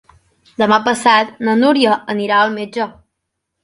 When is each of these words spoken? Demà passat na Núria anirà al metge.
Demà 0.61 0.79
passat 0.87 1.37
na 1.45 1.57
Núria 1.61 2.01
anirà 2.17 2.43
al 2.47 2.61
metge. 2.61 2.93